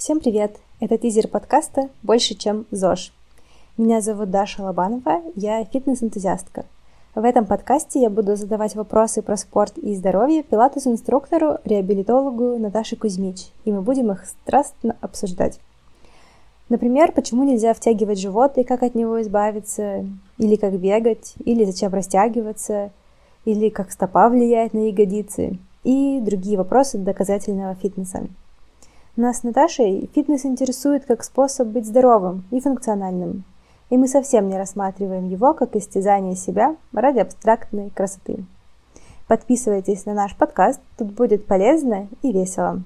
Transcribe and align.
Всем 0.00 0.18
привет! 0.18 0.56
Это 0.80 0.96
тизер 0.96 1.28
подкаста 1.28 1.90
«Больше, 2.02 2.34
чем 2.34 2.64
ЗОЖ». 2.70 3.12
Меня 3.76 4.00
зовут 4.00 4.30
Даша 4.30 4.62
Лобанова, 4.62 5.20
я 5.36 5.62
фитнес-энтузиастка. 5.62 6.64
В 7.14 7.22
этом 7.22 7.44
подкасте 7.44 8.00
я 8.00 8.08
буду 8.08 8.34
задавать 8.34 8.74
вопросы 8.74 9.20
про 9.20 9.36
спорт 9.36 9.76
и 9.76 9.94
здоровье 9.94 10.42
пилатес-инструктору, 10.42 11.58
реабилитологу 11.66 12.58
Наташе 12.58 12.96
Кузьмич, 12.96 13.48
и 13.66 13.72
мы 13.72 13.82
будем 13.82 14.10
их 14.10 14.24
страстно 14.24 14.96
обсуждать. 15.02 15.60
Например, 16.70 17.12
почему 17.12 17.44
нельзя 17.44 17.74
втягивать 17.74 18.18
живот 18.18 18.56
и 18.56 18.64
как 18.64 18.82
от 18.82 18.94
него 18.94 19.20
избавиться, 19.20 20.06
или 20.38 20.56
как 20.56 20.72
бегать, 20.80 21.34
или 21.44 21.66
зачем 21.66 21.92
растягиваться, 21.92 22.90
или 23.44 23.68
как 23.68 23.92
стопа 23.92 24.30
влияет 24.30 24.72
на 24.72 24.88
ягодицы, 24.88 25.58
и 25.84 26.20
другие 26.22 26.56
вопросы 26.56 26.96
доказательного 26.96 27.74
фитнеса. 27.74 28.28
Нас 29.16 29.38
с 29.38 29.42
Наташей 29.42 30.08
фитнес 30.14 30.44
интересует 30.44 31.04
как 31.04 31.24
способ 31.24 31.68
быть 31.68 31.86
здоровым 31.86 32.44
и 32.52 32.60
функциональным, 32.60 33.44
и 33.90 33.96
мы 33.96 34.06
совсем 34.06 34.48
не 34.48 34.56
рассматриваем 34.56 35.28
его 35.28 35.52
как 35.52 35.74
истязание 35.74 36.36
себя 36.36 36.76
ради 36.92 37.18
абстрактной 37.18 37.90
красоты. 37.90 38.44
Подписывайтесь 39.26 40.06
на 40.06 40.14
наш 40.14 40.36
подкаст, 40.36 40.80
тут 40.96 41.12
будет 41.12 41.46
полезно 41.46 42.08
и 42.22 42.32
весело. 42.32 42.82